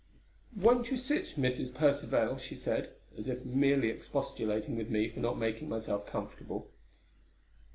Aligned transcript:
"Won't 0.59 0.89
you 0.89 0.97
sit, 0.97 1.35
Mrs. 1.39 1.71
Percivale?" 1.75 2.39
she 2.39 2.55
said, 2.55 2.91
as 3.15 3.27
if 3.27 3.45
merely 3.45 3.89
expostulating 3.89 4.75
with 4.75 4.89
me 4.89 5.07
for 5.07 5.19
not 5.19 5.37
making 5.37 5.69
myself 5.69 6.07
comfortable. 6.07 6.71